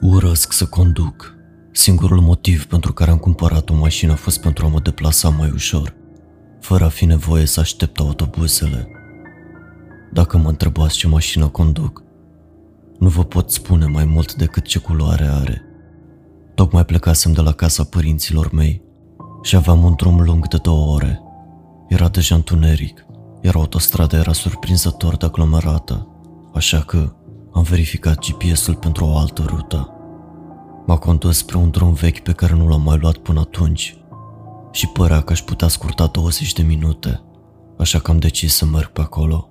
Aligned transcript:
Urăsc 0.00 0.52
să 0.52 0.66
conduc. 0.66 1.34
Singurul 1.72 2.20
motiv 2.20 2.66
pentru 2.66 2.92
care 2.92 3.10
am 3.10 3.18
cumpărat 3.18 3.70
o 3.70 3.74
mașină 3.74 4.12
a 4.12 4.14
fost 4.14 4.40
pentru 4.40 4.66
a 4.66 4.68
mă 4.68 4.80
deplasa 4.80 5.28
mai 5.28 5.50
ușor, 5.50 5.94
fără 6.60 6.84
a 6.84 6.88
fi 6.88 7.04
nevoie 7.04 7.46
să 7.46 7.60
aștept 7.60 7.98
autobuzele. 7.98 8.88
Dacă 10.12 10.38
mă 10.38 10.48
întrebați 10.48 10.96
ce 10.96 11.06
mașină 11.06 11.48
conduc, 11.48 12.02
nu 12.98 13.08
vă 13.08 13.24
pot 13.24 13.50
spune 13.50 13.86
mai 13.86 14.04
mult 14.04 14.34
decât 14.34 14.66
ce 14.66 14.78
culoare 14.78 15.24
are. 15.24 15.62
Tocmai 16.54 16.84
plecasem 16.84 17.32
de 17.32 17.40
la 17.40 17.52
casa 17.52 17.84
părinților 17.84 18.52
mei 18.52 18.82
și 19.42 19.56
aveam 19.56 19.84
un 19.84 19.94
drum 19.96 20.20
lung 20.20 20.48
de 20.48 20.56
două 20.62 20.94
ore. 20.94 21.20
Era 21.88 22.08
deja 22.08 22.34
întuneric, 22.34 23.06
iar 23.40 23.54
autostrada 23.54 24.16
era 24.16 24.32
surprinzător 24.32 25.16
de 25.16 25.26
aglomerată, 25.26 26.08
așa 26.54 26.80
că 26.80 27.12
am 27.52 27.62
verificat 27.62 28.18
GPS-ul 28.26 28.74
pentru 28.74 29.04
o 29.04 29.16
altă 29.16 29.44
rută. 29.46 29.94
M-a 30.86 30.98
condus 30.98 31.36
spre 31.36 31.56
un 31.56 31.70
drum 31.70 31.92
vechi 31.92 32.18
pe 32.22 32.32
care 32.32 32.54
nu 32.54 32.68
l-am 32.68 32.82
mai 32.82 32.98
luat 32.98 33.16
până 33.16 33.40
atunci 33.40 34.00
și 34.70 34.88
părea 34.88 35.20
că 35.20 35.32
aș 35.32 35.42
putea 35.42 35.68
scurta 35.68 36.06
20 36.06 36.52
de 36.52 36.62
minute, 36.62 37.22
așa 37.78 37.98
că 37.98 38.10
am 38.10 38.18
decis 38.18 38.54
să 38.54 38.64
merg 38.64 38.88
pe 38.88 39.00
acolo. 39.00 39.48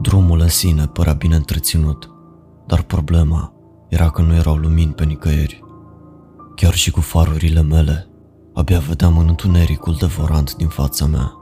Drumul 0.00 0.40
în 0.40 0.48
sine 0.48 0.86
părea 0.86 1.12
bine 1.12 1.36
întreținut, 1.36 2.10
dar 2.66 2.82
problema 2.82 3.52
era 3.88 4.10
că 4.10 4.22
nu 4.22 4.34
erau 4.34 4.56
lumini 4.56 4.92
pe 4.92 5.04
nicăieri. 5.04 5.64
Chiar 6.54 6.74
și 6.74 6.90
cu 6.90 7.00
farurile 7.00 7.62
mele, 7.62 8.08
abia 8.54 8.78
vedeam 8.78 9.18
în 9.18 9.28
întunericul 9.28 9.96
devorant 9.98 10.54
din 10.54 10.68
fața 10.68 11.06
mea. 11.06 11.32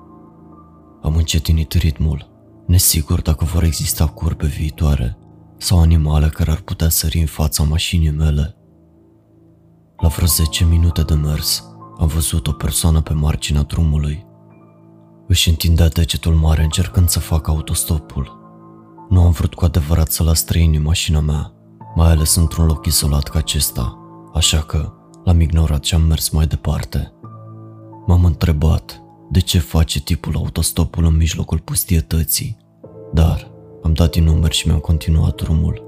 Am 1.03 1.17
încetinit 1.17 1.73
ritmul, 1.73 2.31
nesigur 2.67 3.21
dacă 3.21 3.45
vor 3.45 3.63
exista 3.63 4.07
curbe 4.07 4.47
viitoare 4.47 5.18
sau 5.59 5.81
animale 5.81 6.29
care 6.29 6.51
ar 6.51 6.61
putea 6.61 6.89
sări 6.89 7.19
în 7.19 7.27
fața 7.27 7.63
mașinii 7.63 8.11
mele. 8.11 8.57
La 9.97 10.09
vreo 10.09 10.27
10 10.27 10.65
minute 10.65 11.03
de 11.03 11.15
mers, 11.15 11.65
am 11.99 12.07
văzut 12.07 12.47
o 12.47 12.53
persoană 12.53 13.01
pe 13.01 13.13
marginea 13.13 13.63
drumului. 13.63 14.27
Își 15.27 15.49
întindea 15.49 15.89
degetul 15.89 16.35
mare 16.35 16.63
încercând 16.63 17.09
să 17.09 17.21
facă 17.21 17.51
autostopul. 17.51 18.37
Nu 19.09 19.23
am 19.23 19.31
vrut 19.31 19.55
cu 19.55 19.65
adevărat 19.65 20.11
să 20.11 20.23
las 20.23 20.39
străini 20.39 20.79
mașina 20.79 21.21
mea, 21.21 21.53
mai 21.95 22.11
ales 22.11 22.35
într-un 22.35 22.67
loc 22.67 22.87
izolat 22.87 23.29
ca 23.29 23.39
acesta, 23.39 23.99
așa 24.35 24.59
că 24.59 24.93
l-am 25.25 25.41
ignorat 25.41 25.85
și 25.85 25.95
am 25.95 26.03
mers 26.03 26.29
mai 26.29 26.47
departe. 26.47 27.13
M-am 28.07 28.25
întrebat 28.25 29.03
de 29.31 29.41
ce 29.41 29.59
face 29.59 30.01
tipul 30.01 30.37
autostopul 30.37 31.05
în 31.05 31.17
mijlocul 31.17 31.59
pustietății, 31.59 32.57
dar 33.13 33.51
am 33.83 33.93
dat 33.93 34.11
din 34.11 34.25
număr 34.25 34.53
și 34.53 34.67
mi-am 34.67 34.79
continuat 34.79 35.35
drumul. 35.35 35.83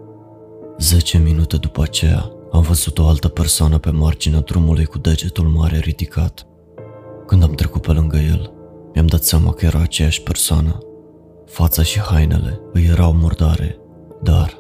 Zece 0.79 1.19
minute 1.19 1.57
după 1.57 1.83
aceea, 1.83 2.31
am 2.53 2.61
văzut 2.63 2.99
o 2.99 3.07
altă 3.07 3.29
persoană 3.29 3.79
pe 3.79 3.91
marginea 3.91 4.41
drumului 4.41 4.85
cu 4.85 4.99
degetul 4.99 5.49
mare 5.49 5.79
ridicat. 5.79 6.47
Când 7.27 7.43
am 7.43 7.53
trecut 7.53 7.83
pe 7.83 7.93
lângă 7.93 8.17
el, 8.17 8.53
mi-am 8.95 9.07
dat 9.07 9.23
seama 9.23 9.53
că 9.53 9.65
era 9.65 9.79
aceeași 9.79 10.23
persoană. 10.23 10.79
Fața 11.47 11.83
și 11.83 12.01
hainele 12.01 12.61
îi 12.73 12.85
erau 12.85 13.13
murdare, 13.13 13.79
dar 14.23 14.59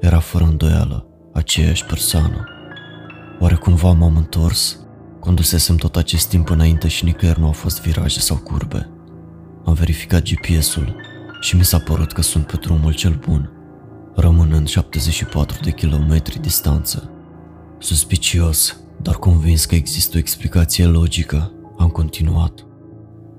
era 0.00 0.18
fără 0.18 0.44
îndoială 0.44 1.06
aceeași 1.32 1.84
persoană. 1.84 2.44
Oare 3.40 3.54
cumva 3.54 3.92
m-am 3.92 4.16
întors? 4.16 4.78
Condusesem 5.20 5.76
tot 5.76 5.96
acest 5.96 6.28
timp 6.28 6.50
înainte 6.50 6.88
și 6.88 7.04
nicăieri 7.04 7.40
nu 7.40 7.46
au 7.46 7.52
fost 7.52 7.80
viraje 7.80 8.20
sau 8.20 8.36
curbe. 8.36 8.90
Am 9.64 9.72
verificat 9.72 10.22
GPS-ul 10.22 10.96
și 11.42 11.56
mi 11.56 11.64
s-a 11.64 11.78
părut 11.78 12.12
că 12.12 12.22
sunt 12.22 12.46
pe 12.46 12.56
drumul 12.56 12.94
cel 12.94 13.20
bun, 13.26 13.50
rămânând 14.14 14.68
74 14.68 15.58
de 15.62 15.70
kilometri 15.70 16.40
distanță. 16.40 17.10
Suspicios, 17.78 18.76
dar 19.00 19.14
convins 19.14 19.64
că 19.64 19.74
există 19.74 20.16
o 20.16 20.18
explicație 20.18 20.86
logică, 20.86 21.52
am 21.78 21.88
continuat. 21.88 22.66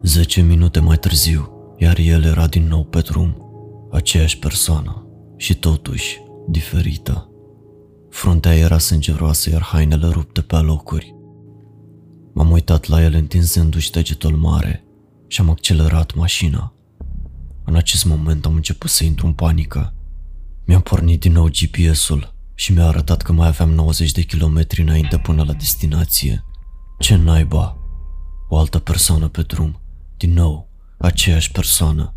Zece 0.01 0.41
minute 0.41 0.79
mai 0.79 0.97
târziu, 0.97 1.51
iar 1.77 1.97
el 1.97 2.23
era 2.23 2.47
din 2.47 2.67
nou 2.67 2.83
pe 2.83 2.99
drum, 2.99 3.37
aceeași 3.91 4.39
persoană 4.39 5.07
și 5.37 5.55
totuși 5.55 6.21
diferită. 6.47 7.29
Fruntea 8.09 8.55
era 8.55 8.77
sângeroasă, 8.77 9.49
iar 9.49 9.61
hainele 9.61 10.07
rupte 10.07 10.41
pe 10.41 10.55
locuri. 10.55 11.15
M-am 12.33 12.51
uitat 12.51 12.87
la 12.87 13.03
el 13.03 13.13
întinzându-și 13.13 13.91
degetul 13.91 14.35
mare 14.35 14.83
și 15.27 15.41
am 15.41 15.49
accelerat 15.49 16.15
mașina. 16.15 16.72
În 17.65 17.75
acest 17.75 18.05
moment 18.05 18.45
am 18.45 18.55
început 18.55 18.89
să 18.89 19.03
intru 19.03 19.25
în 19.25 19.33
panică. 19.33 19.93
Mi-am 20.65 20.81
pornit 20.81 21.19
din 21.19 21.31
nou 21.31 21.49
GPS-ul 21.49 22.33
și 22.53 22.73
mi-a 22.73 22.87
arătat 22.87 23.21
că 23.21 23.31
mai 23.31 23.47
aveam 23.47 23.69
90 23.69 24.11
de 24.11 24.21
kilometri 24.21 24.81
înainte 24.81 25.17
până 25.17 25.43
la 25.43 25.53
destinație. 25.53 26.43
Ce 26.99 27.15
naiba? 27.15 27.77
O 28.49 28.57
altă 28.57 28.79
persoană 28.79 29.27
pe 29.27 29.41
drum. 29.41 29.81
Din 30.17 30.33
nou, 30.33 30.69
aceeași 30.97 31.51
persoană. 31.51 32.13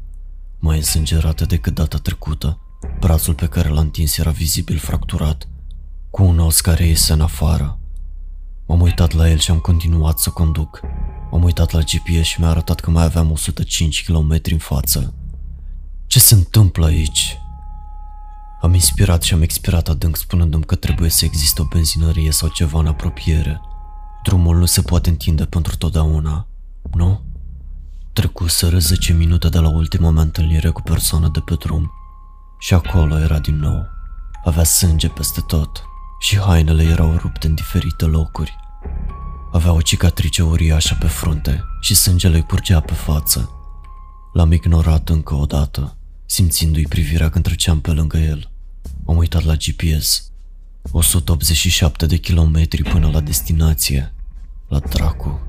Mai 0.58 0.76
însângerată 0.76 1.44
decât 1.44 1.74
data 1.74 1.98
trecută. 1.98 2.60
Brațul 3.00 3.34
pe 3.34 3.46
care 3.46 3.68
l-a 3.68 3.80
întins 3.80 4.18
era 4.18 4.30
vizibil 4.30 4.78
fracturat, 4.78 5.48
cu 6.10 6.22
un 6.22 6.38
os 6.38 6.60
care 6.60 6.86
iese 6.86 7.12
în 7.12 7.20
afară. 7.20 7.80
M-am 8.66 8.80
uitat 8.80 9.12
la 9.12 9.30
el 9.30 9.38
și 9.38 9.50
am 9.50 9.58
continuat 9.58 10.18
să 10.18 10.30
conduc. 10.30 10.80
M-am 11.30 11.42
uitat 11.42 11.70
la 11.70 11.80
GPS 11.80 12.26
și 12.26 12.40
mi-a 12.40 12.48
arătat 12.48 12.80
că 12.80 12.90
mai 12.90 13.04
aveam 13.04 13.30
105 13.30 14.04
km 14.04 14.40
în 14.50 14.58
față. 14.58 15.14
Ce 16.06 16.18
se 16.18 16.34
întâmplă 16.34 16.86
aici? 16.86 17.38
Am 18.60 18.74
inspirat 18.74 19.22
și 19.22 19.34
am 19.34 19.42
expirat 19.42 19.88
adânc 19.88 20.16
spunându-mi 20.16 20.64
că 20.64 20.74
trebuie 20.74 21.10
să 21.10 21.24
existe 21.24 21.62
o 21.62 21.64
benzinărie 21.64 22.30
sau 22.30 22.48
ceva 22.48 22.78
în 22.78 22.86
apropiere. 22.86 23.60
Drumul 24.22 24.58
nu 24.58 24.64
se 24.64 24.82
poate 24.82 25.08
întinde 25.08 25.44
pentru 25.44 25.76
totdeauna, 25.76 26.46
nu? 26.92 27.22
Trecuseră 28.12 28.78
10 28.78 29.12
minute 29.12 29.48
de 29.48 29.58
la 29.58 29.68
ultima 29.68 30.10
mea 30.10 30.22
întâlnire 30.22 30.70
cu 30.70 30.82
persoana 30.82 31.28
de 31.28 31.40
pe 31.40 31.54
drum 31.54 31.90
și 32.58 32.74
acolo 32.74 33.18
era 33.18 33.38
din 33.38 33.58
nou. 33.58 33.86
Avea 34.44 34.64
sânge 34.64 35.08
peste 35.08 35.40
tot 35.40 35.84
și 36.18 36.38
hainele 36.38 36.82
erau 36.82 37.16
rupte 37.16 37.46
în 37.46 37.54
diferite 37.54 38.04
locuri. 38.04 38.56
Avea 39.52 39.72
o 39.72 39.80
cicatrice 39.80 40.42
uriașă 40.42 40.96
pe 41.00 41.06
frunte 41.06 41.64
și 41.80 41.94
sângele 41.94 42.36
îi 42.36 42.46
curgea 42.46 42.80
pe 42.80 42.92
față. 42.92 43.50
L-am 44.32 44.52
ignorat 44.52 45.08
încă 45.08 45.34
o 45.34 45.44
dată, 45.44 45.95
simțindu-i 46.26 46.86
privirea 46.88 47.30
când 47.30 47.44
treceam 47.44 47.80
pe 47.80 47.90
lângă 47.90 48.16
el. 48.18 48.50
Am 49.06 49.16
uitat 49.16 49.44
la 49.44 49.54
GPS. 49.54 50.30
187 50.90 52.06
de 52.06 52.16
kilometri 52.16 52.82
până 52.82 53.10
la 53.10 53.20
destinație. 53.20 54.14
La 54.68 54.78
dracu. 54.78 55.40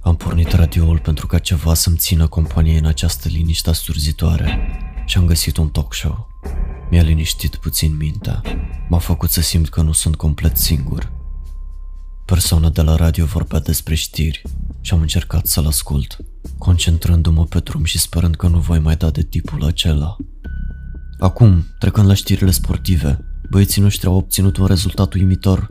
Am 0.00 0.16
pornit 0.16 0.52
radioul 0.52 0.98
pentru 0.98 1.26
ca 1.26 1.38
ceva 1.38 1.74
să-mi 1.74 1.96
țină 1.96 2.26
companie 2.26 2.78
în 2.78 2.86
această 2.86 3.28
liniște 3.28 3.70
asurzitoare 3.70 4.78
și 5.06 5.18
am 5.18 5.26
găsit 5.26 5.56
un 5.56 5.68
talk 5.68 5.94
show. 5.94 6.28
Mi-a 6.90 7.02
liniștit 7.02 7.56
puțin 7.56 7.96
mintea. 7.96 8.42
M-a 8.88 8.98
făcut 8.98 9.30
să 9.30 9.40
simt 9.40 9.68
că 9.68 9.82
nu 9.82 9.92
sunt 9.92 10.16
complet 10.16 10.56
singur. 10.56 11.12
Persoana 12.26 12.68
de 12.68 12.82
la 12.82 12.96
radio 12.96 13.24
vorbea 13.24 13.60
despre 13.60 13.94
știri 13.94 14.42
și 14.80 14.94
am 14.94 15.00
încercat 15.00 15.46
să-l 15.46 15.66
ascult, 15.66 16.16
concentrându-mă 16.58 17.44
pe 17.44 17.58
drum 17.58 17.84
și 17.84 17.98
sperând 17.98 18.36
că 18.36 18.48
nu 18.48 18.58
voi 18.58 18.78
mai 18.78 18.96
da 18.96 19.10
de 19.10 19.22
tipul 19.22 19.64
acela. 19.64 20.16
Acum, 21.18 21.64
trecând 21.78 22.06
la 22.06 22.14
știrile 22.14 22.50
sportive, 22.50 23.18
băieții 23.50 23.82
noștri 23.82 24.06
au 24.06 24.14
obținut 24.14 24.56
un 24.56 24.66
rezultat 24.66 25.12
uimitor. 25.12 25.68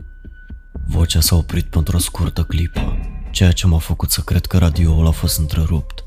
Vocea 0.88 1.20
s-a 1.20 1.36
oprit 1.36 1.64
pentru 1.64 1.96
o 1.96 2.00
scurtă 2.00 2.42
clipă, 2.42 2.98
ceea 3.30 3.52
ce 3.52 3.66
m-a 3.66 3.78
făcut 3.78 4.10
să 4.10 4.20
cred 4.20 4.46
că 4.46 4.58
radioul 4.58 5.06
a 5.06 5.10
fost 5.10 5.38
întrerupt, 5.38 6.04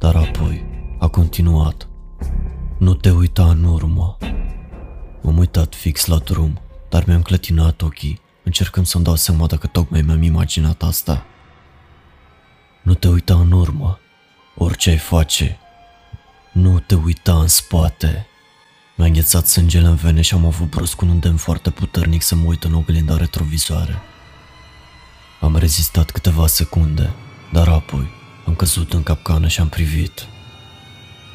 dar 0.00 0.16
apoi 0.16 0.64
a 0.98 1.08
continuat. 1.08 1.88
Nu 2.78 2.94
te 2.94 3.10
uita 3.10 3.50
în 3.50 3.64
urmă. 3.64 4.16
M-am 5.22 5.38
uitat 5.38 5.74
fix 5.74 6.06
la 6.06 6.16
drum, 6.16 6.60
dar 6.88 7.04
mi-am 7.06 7.22
clătinat 7.22 7.82
ochii, 7.82 8.20
încercând 8.42 8.86
să-mi 8.86 9.04
dau 9.04 9.14
seama 9.14 9.46
dacă 9.46 9.66
tocmai 9.66 10.02
mi-am 10.02 10.22
imaginat 10.22 10.82
asta. 10.82 11.26
Nu 12.82 12.94
te 12.94 13.08
uita 13.08 13.34
în 13.34 13.52
urmă, 13.52 13.98
orice 14.56 14.90
ai 14.90 14.98
face. 14.98 15.58
Nu 16.52 16.78
te 16.78 16.94
uita 16.94 17.38
în 17.38 17.48
spate. 17.48 18.26
Mi-a 18.96 19.06
înghețat 19.06 19.46
sângele 19.46 19.86
în 19.86 19.94
vene 19.94 20.20
și 20.20 20.34
am 20.34 20.46
avut 20.46 20.68
brusc 20.70 21.00
un 21.00 21.08
îndemn 21.08 21.36
foarte 21.36 21.70
puternic 21.70 22.22
să 22.22 22.34
mă 22.34 22.44
uit 22.46 22.64
în 22.64 22.74
oglinda 22.74 23.16
retrovizoare. 23.16 24.02
Am 25.40 25.56
rezistat 25.56 26.10
câteva 26.10 26.46
secunde, 26.46 27.10
dar 27.52 27.68
apoi 27.68 28.08
am 28.46 28.54
căzut 28.54 28.92
în 28.92 29.02
capcană 29.02 29.48
și 29.48 29.60
am 29.60 29.68
privit. 29.68 30.26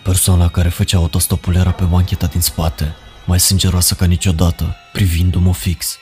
Persoana 0.03 0.49
care 0.49 0.69
făcea 0.69 0.97
autostopul 0.97 1.55
era 1.55 1.71
pe 1.71 1.83
bancheta 1.83 2.25
din 2.27 2.41
spate, 2.41 2.95
mai 3.25 3.39
sângeroasă 3.39 3.93
ca 3.93 4.05
niciodată, 4.05 4.75
privindu-mă 4.93 5.53
fix. 5.53 5.97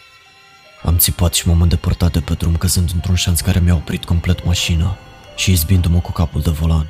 Am 0.85 0.97
țipat 0.97 1.33
și 1.33 1.47
m-am 1.47 1.61
îndepărtat 1.61 2.11
de 2.11 2.19
pe 2.19 2.33
drum 2.33 2.55
căzând 2.55 2.91
într-un 2.93 3.15
șanț 3.15 3.39
care 3.39 3.59
mi-a 3.59 3.75
oprit 3.75 4.05
complet 4.05 4.45
mașina 4.45 4.97
și 5.35 5.51
izbindu-mă 5.51 5.99
cu 5.99 6.11
capul 6.11 6.41
de 6.41 6.49
volan. 6.49 6.87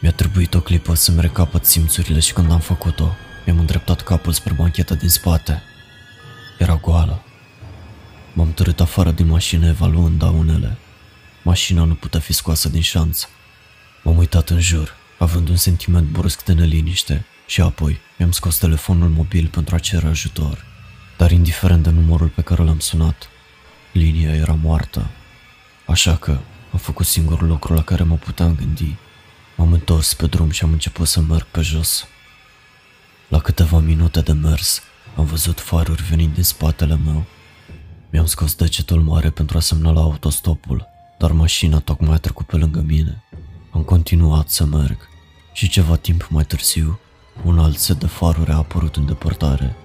Mi-a 0.00 0.12
trebuit 0.12 0.54
o 0.54 0.60
clipă 0.60 0.94
să-mi 0.94 1.20
recapăt 1.20 1.64
simțurile 1.64 2.20
și 2.20 2.32
când 2.32 2.52
am 2.52 2.58
făcut-o, 2.60 3.14
mi-am 3.44 3.58
îndreptat 3.58 4.00
capul 4.00 4.32
spre 4.32 4.54
bancheta 4.54 4.94
din 4.94 5.08
spate. 5.08 5.62
Era 6.58 6.76
goală 6.76 7.22
M-am 8.32 8.52
târât 8.52 8.80
afară 8.80 9.10
din 9.10 9.26
mașină 9.26 9.66
evaluând 9.66 10.18
daunele. 10.18 10.78
Mașina 11.42 11.84
nu 11.84 11.94
putea 11.94 12.20
fi 12.20 12.32
scoasă 12.32 12.68
din 12.68 12.80
șanț. 12.80 13.28
M-am 14.02 14.16
uitat 14.16 14.50
în 14.50 14.60
jur, 14.60 14.94
având 15.18 15.48
un 15.48 15.56
sentiment 15.56 16.08
brusc 16.08 16.44
de 16.44 16.52
neliniște 16.52 17.24
și 17.46 17.60
apoi 17.60 18.00
mi-am 18.16 18.30
scos 18.30 18.58
telefonul 18.58 19.08
mobil 19.08 19.46
pentru 19.46 19.74
a 19.74 19.78
cere 19.78 20.06
ajutor. 20.06 20.64
Dar 21.18 21.30
indiferent 21.30 21.82
de 21.82 21.90
numărul 21.90 22.28
pe 22.28 22.42
care 22.42 22.62
l-am 22.62 22.78
sunat, 22.78 23.28
linia 23.92 24.34
era 24.34 24.58
moartă. 24.62 25.06
Așa 25.86 26.16
că 26.16 26.30
am 26.72 26.78
făcut 26.78 27.06
singurul 27.06 27.48
lucru 27.48 27.74
la 27.74 27.82
care 27.82 28.02
mă 28.02 28.14
puteam 28.14 28.54
gândi. 28.54 28.96
M-am 29.56 29.72
întors 29.72 30.14
pe 30.14 30.26
drum 30.26 30.50
și 30.50 30.64
am 30.64 30.72
început 30.72 31.06
să 31.06 31.20
merg 31.20 31.46
pe 31.50 31.60
jos. 31.60 32.06
La 33.28 33.38
câteva 33.38 33.78
minute 33.78 34.20
de 34.20 34.32
mers, 34.32 34.82
am 35.16 35.24
văzut 35.24 35.60
faruri 35.60 36.02
venind 36.02 36.34
din 36.34 36.42
spatele 36.42 36.96
meu. 37.04 37.24
Mi-am 38.10 38.26
scos 38.26 38.54
degetul 38.54 39.02
mare 39.02 39.30
pentru 39.30 39.56
a 39.56 39.60
semnala 39.60 40.00
autostopul, 40.00 40.86
dar 41.18 41.32
mașina 41.32 41.78
tocmai 41.78 42.14
a 42.14 42.18
trecut 42.18 42.46
pe 42.46 42.56
lângă 42.56 42.80
mine. 42.80 43.22
Am 43.70 43.82
continuat 43.82 44.48
să 44.48 44.64
merg 44.64 45.08
și 45.52 45.68
ceva 45.68 45.96
timp 45.96 46.28
mai 46.30 46.44
târziu, 46.44 46.98
un 47.44 47.58
alt 47.58 47.78
set 47.78 47.98
de 47.98 48.06
faruri 48.06 48.50
a 48.50 48.56
apărut 48.56 48.96
în 48.96 49.06
depărtare. 49.06 49.76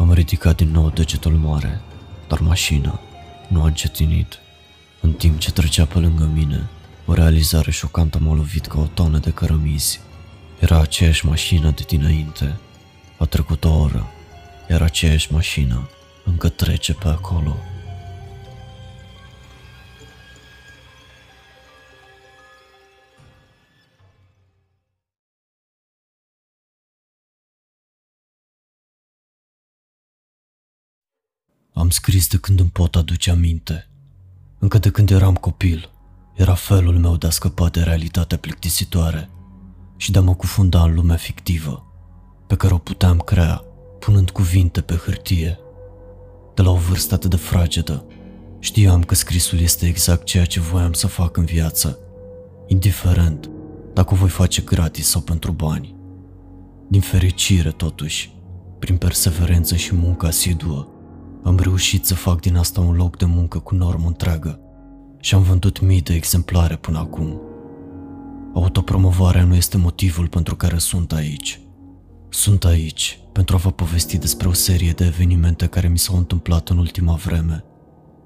Am 0.00 0.12
ridicat 0.12 0.56
din 0.56 0.70
nou 0.70 0.90
degetul 0.90 1.32
mare, 1.32 1.80
dar 2.28 2.40
mașina 2.40 3.00
nu 3.48 3.62
a 3.62 3.66
încetinit. 3.66 4.38
În 5.00 5.12
timp 5.12 5.38
ce 5.38 5.52
trecea 5.52 5.84
pe 5.84 5.98
lângă 5.98 6.30
mine, 6.34 6.68
o 7.06 7.14
realizare 7.14 7.70
șocantă 7.70 8.18
m-a 8.18 8.34
lovit 8.34 8.66
ca 8.66 8.80
o 8.80 8.86
tonă 8.86 9.18
de 9.18 9.30
cărămizi. 9.30 10.00
Era 10.58 10.80
aceeași 10.80 11.26
mașină 11.26 11.70
de 11.70 11.84
dinainte. 11.86 12.58
A 13.18 13.24
trecut 13.24 13.64
o 13.64 13.78
oră, 13.78 14.06
iar 14.70 14.82
aceeași 14.82 15.32
mașină 15.32 15.88
încă 16.24 16.48
trece 16.48 16.92
pe 16.92 17.08
acolo. 17.08 17.56
Am 31.80 31.90
scris 31.90 32.28
de 32.28 32.36
când 32.36 32.60
îmi 32.60 32.68
pot 32.68 32.96
aduce 32.96 33.30
aminte. 33.30 33.88
Încă 34.58 34.78
de 34.78 34.90
când 34.90 35.10
eram 35.10 35.34
copil, 35.34 35.90
era 36.34 36.54
felul 36.54 36.98
meu 36.98 37.16
de 37.16 37.26
a 37.26 37.30
scăpa 37.30 37.68
de 37.68 37.80
realitatea 37.80 38.38
plictisitoare 38.38 39.30
și 39.96 40.10
de 40.10 40.18
a 40.18 40.22
mă 40.22 40.34
cufunda 40.34 40.82
în 40.82 40.94
lumea 40.94 41.16
fictivă 41.16 41.86
pe 42.46 42.56
care 42.56 42.74
o 42.74 42.78
puteam 42.78 43.18
crea 43.18 43.64
punând 43.98 44.30
cuvinte 44.30 44.80
pe 44.80 44.94
hârtie. 44.94 45.58
De 46.54 46.62
la 46.62 46.70
o 46.70 46.76
vârstă 46.76 47.14
atât 47.14 47.30
de 47.30 47.36
fragedă, 47.36 48.04
știam 48.58 49.02
că 49.02 49.14
scrisul 49.14 49.58
este 49.58 49.86
exact 49.86 50.24
ceea 50.24 50.44
ce 50.44 50.60
voiam 50.60 50.92
să 50.92 51.06
fac 51.06 51.36
în 51.36 51.44
viață, 51.44 51.98
indiferent 52.66 53.50
dacă 53.94 54.14
o 54.14 54.16
voi 54.16 54.28
face 54.28 54.62
gratis 54.62 55.08
sau 55.08 55.20
pentru 55.20 55.52
bani. 55.52 55.94
Din 56.88 57.00
fericire, 57.00 57.70
totuși, 57.70 58.34
prin 58.78 58.96
perseverență 58.96 59.76
și 59.76 59.94
muncă 59.94 60.26
asiduă, 60.26 60.88
am 61.42 61.58
reușit 61.58 62.04
să 62.04 62.14
fac 62.14 62.40
din 62.40 62.56
asta 62.56 62.80
un 62.80 62.96
loc 62.96 63.16
de 63.16 63.24
muncă 63.24 63.58
cu 63.58 63.74
normă 63.74 64.06
întreagă 64.06 64.60
și 65.20 65.34
am 65.34 65.42
vândut 65.42 65.80
mii 65.80 66.00
de 66.00 66.14
exemplare 66.14 66.76
până 66.76 66.98
acum. 66.98 67.40
Autopromovarea 68.54 69.44
nu 69.44 69.54
este 69.54 69.76
motivul 69.76 70.28
pentru 70.28 70.56
care 70.56 70.78
sunt 70.78 71.12
aici. 71.12 71.60
Sunt 72.28 72.64
aici 72.64 73.20
pentru 73.32 73.56
a 73.56 73.58
vă 73.58 73.70
povesti 73.70 74.18
despre 74.18 74.48
o 74.48 74.52
serie 74.52 74.92
de 74.92 75.04
evenimente 75.04 75.66
care 75.66 75.88
mi 75.88 75.98
s-au 75.98 76.16
întâmplat 76.16 76.68
în 76.68 76.78
ultima 76.78 77.14
vreme. 77.14 77.64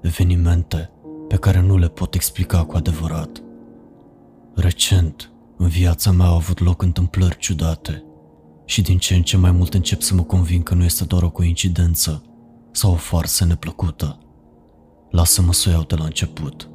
Evenimente 0.01 0.89
pe 1.27 1.35
care 1.35 1.61
nu 1.61 1.77
le 1.77 1.87
pot 1.87 2.13
explica 2.13 2.63
cu 2.63 2.75
adevărat. 2.75 3.41
Recent, 4.55 5.31
în 5.57 5.67
viața 5.67 6.11
mea 6.11 6.25
au 6.25 6.35
avut 6.35 6.59
loc 6.59 6.81
întâmplări 6.81 7.37
ciudate 7.37 8.03
și 8.65 8.81
din 8.81 8.97
ce 8.97 9.15
în 9.15 9.21
ce 9.21 9.37
mai 9.37 9.51
mult 9.51 9.73
încep 9.73 10.01
să 10.01 10.13
mă 10.13 10.23
convin 10.23 10.63
că 10.63 10.73
nu 10.73 10.83
este 10.83 11.03
doar 11.03 11.23
o 11.23 11.29
coincidență 11.29 12.23
sau 12.75 12.91
o 12.91 12.95
farsă 12.95 13.45
neplăcută. 13.45 14.19
Lasă-mă 15.09 15.53
să 15.53 15.69
o 15.69 15.71
iau 15.71 15.83
de 15.83 15.95
la 15.95 16.03
început. 16.03 16.69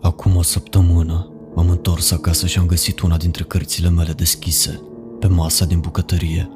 Acum 0.00 0.36
o 0.36 0.42
săptămână 0.42 1.30
m-am 1.54 1.70
întors 1.70 2.10
acasă 2.10 2.46
și 2.46 2.58
am 2.58 2.66
găsit 2.66 3.00
una 3.00 3.16
dintre 3.16 3.44
cărțile 3.44 3.88
mele 3.88 4.12
deschise, 4.12 4.80
pe 5.20 5.26
masa 5.26 5.64
din 5.64 5.80
bucătărie. 5.80 6.50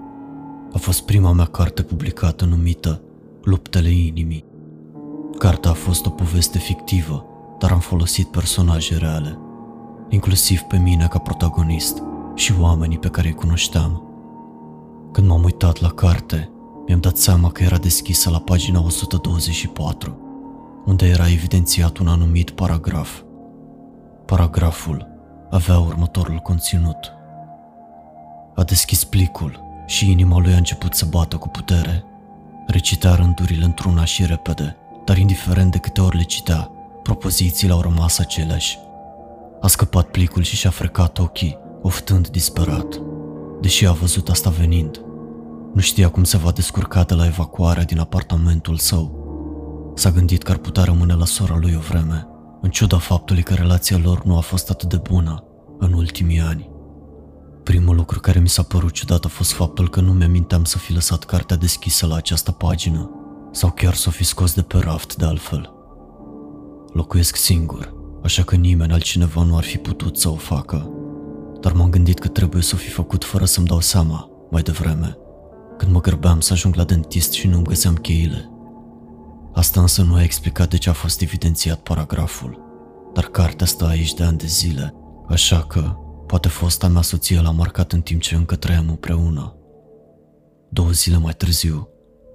A 0.72 0.78
fost 0.78 1.02
prima 1.02 1.32
mea 1.32 1.44
carte 1.44 1.82
publicată 1.82 2.44
numită 2.44 3.02
Luptele 3.42 3.90
inimii. 3.90 4.44
Cartea 5.38 5.70
a 5.70 5.74
fost 5.74 6.06
o 6.06 6.10
poveste 6.10 6.58
fictivă, 6.58 7.26
dar 7.58 7.70
am 7.70 7.80
folosit 7.80 8.26
personaje 8.26 8.96
reale, 8.96 9.38
inclusiv 10.08 10.60
pe 10.60 10.76
mine 10.76 11.06
ca 11.10 11.18
protagonist 11.18 12.02
și 12.34 12.54
oamenii 12.60 12.98
pe 12.98 13.08
care 13.08 13.28
îi 13.28 13.34
cunoșteam. 13.34 14.02
Când 15.12 15.26
m-am 15.26 15.44
uitat 15.44 15.80
la 15.80 15.88
carte, 15.88 16.51
mi-am 16.86 17.00
dat 17.00 17.16
seama 17.16 17.50
că 17.50 17.62
era 17.62 17.76
deschisă 17.76 18.30
la 18.30 18.38
pagina 18.38 18.82
124, 18.82 20.18
unde 20.86 21.06
era 21.06 21.30
evidențiat 21.30 21.96
un 21.96 22.06
anumit 22.06 22.50
paragraf. 22.50 23.20
Paragraful 24.26 25.06
avea 25.50 25.78
următorul 25.78 26.38
conținut. 26.38 27.12
A 28.54 28.62
deschis 28.62 29.04
plicul 29.04 29.60
și 29.86 30.10
inima 30.10 30.38
lui 30.38 30.52
a 30.52 30.56
început 30.56 30.94
să 30.94 31.06
bată 31.10 31.36
cu 31.36 31.48
putere. 31.48 32.04
Recitea 32.66 33.14
rândurile 33.14 33.64
într-una 33.64 34.04
și 34.04 34.26
repede, 34.26 34.76
dar 35.04 35.16
indiferent 35.16 35.70
de 35.70 35.78
câte 35.78 36.00
ori 36.00 36.16
le 36.16 36.22
citea, 36.22 36.70
propozițiile 37.02 37.72
au 37.72 37.80
rămas 37.80 38.18
aceleași. 38.18 38.78
A 39.60 39.66
scăpat 39.66 40.06
plicul 40.06 40.42
și 40.42 40.56
și-a 40.56 40.70
frecat 40.70 41.18
ochii, 41.18 41.58
oftând 41.82 42.28
disperat. 42.28 43.00
Deși 43.60 43.86
a 43.86 43.92
văzut 43.92 44.28
asta 44.28 44.50
venind, 44.50 45.00
nu 45.74 45.80
știa 45.80 46.08
cum 46.08 46.24
se 46.24 46.36
va 46.36 46.50
descurca 46.50 47.02
de 47.02 47.14
la 47.14 47.26
evacuarea 47.26 47.84
din 47.84 47.98
apartamentul 47.98 48.76
său. 48.76 49.20
S-a 49.94 50.10
gândit 50.10 50.42
că 50.42 50.50
ar 50.50 50.58
putea 50.58 50.84
rămâne 50.84 51.14
la 51.14 51.24
sora 51.24 51.56
lui 51.60 51.74
o 51.76 51.80
vreme, 51.80 52.26
în 52.60 52.70
ciuda 52.70 52.98
faptului 52.98 53.42
că 53.42 53.54
relația 53.54 53.98
lor 54.02 54.24
nu 54.24 54.36
a 54.36 54.40
fost 54.40 54.70
atât 54.70 54.88
de 54.88 55.00
bună 55.10 55.44
în 55.78 55.92
ultimii 55.92 56.40
ani. 56.40 56.70
Primul 57.62 57.96
lucru 57.96 58.20
care 58.20 58.38
mi 58.38 58.48
s-a 58.48 58.62
părut 58.62 58.92
ciudat 58.92 59.24
a 59.24 59.28
fost 59.28 59.52
faptul 59.52 59.88
că 59.88 60.00
nu 60.00 60.12
mi-aminteam 60.12 60.64
să 60.64 60.78
fi 60.78 60.92
lăsat 60.92 61.24
cartea 61.24 61.56
deschisă 61.56 62.06
la 62.06 62.14
această 62.14 62.50
pagină, 62.50 63.10
sau 63.52 63.70
chiar 63.70 63.94
să 63.94 64.04
o 64.08 64.10
fi 64.10 64.24
scos 64.24 64.54
de 64.54 64.62
pe 64.62 64.78
raft 64.78 65.16
de 65.16 65.24
altfel. 65.24 65.72
Locuiesc 66.92 67.36
singur, 67.36 67.94
așa 68.22 68.42
că 68.42 68.56
nimeni 68.56 68.92
altcineva 68.92 69.42
nu 69.42 69.56
ar 69.56 69.62
fi 69.64 69.76
putut 69.76 70.18
să 70.18 70.28
o 70.28 70.34
facă, 70.34 70.90
dar 71.60 71.72
m-am 71.72 71.90
gândit 71.90 72.18
că 72.18 72.28
trebuie 72.28 72.62
să 72.62 72.72
o 72.74 72.78
fi 72.78 72.88
făcut 72.88 73.24
fără 73.24 73.44
să-mi 73.44 73.66
dau 73.66 73.80
seama, 73.80 74.30
mai 74.50 74.62
devreme, 74.62 75.16
când 75.76 75.92
mă 75.92 76.00
grăbeam 76.00 76.40
să 76.40 76.52
ajung 76.52 76.74
la 76.74 76.84
dentist 76.84 77.32
și 77.32 77.46
nu-mi 77.46 77.64
găseam 77.64 77.94
cheile. 77.94 78.50
Asta 79.52 79.80
însă 79.80 80.02
nu 80.02 80.14
a 80.14 80.22
explicat 80.22 80.70
de 80.70 80.76
ce 80.76 80.88
a 80.88 80.92
fost 80.92 81.20
evidențiat 81.20 81.80
paragraful, 81.80 82.60
dar 83.14 83.24
cartea 83.24 83.66
stă 83.66 83.84
aici 83.84 84.14
de 84.14 84.22
ani 84.22 84.38
de 84.38 84.46
zile, 84.46 84.94
așa 85.28 85.62
că 85.62 85.96
poate 86.26 86.48
fosta 86.48 86.88
mea 86.88 87.02
soție 87.02 87.40
l-a 87.40 87.50
marcat 87.50 87.92
în 87.92 88.00
timp 88.00 88.20
ce 88.20 88.34
încă 88.34 88.56
trăiam 88.56 88.88
împreună. 88.88 89.56
Două 90.70 90.90
zile 90.90 91.16
mai 91.16 91.32
târziu, 91.32 91.88